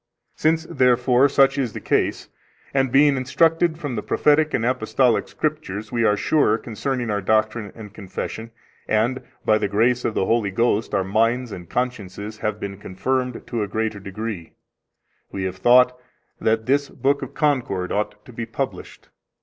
[0.35, 2.27] Since, therefore, such is the case,
[2.73, 7.71] and being instructed from the Prophetic and Apostolic Scriptures, we are sure concerning our doctrine
[7.75, 8.49] and confession,
[8.87, 13.43] and by the grace of the Holy Ghost our minds and consciences have been confirmed
[13.45, 14.53] to a greater degree,
[15.31, 15.95] we have thought
[16.39, 19.09] that this Book of Concord ought to be published.